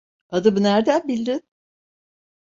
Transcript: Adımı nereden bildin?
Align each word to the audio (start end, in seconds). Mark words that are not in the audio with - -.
Adımı 0.29 0.63
nereden 0.63 1.07
bildin? 1.07 1.43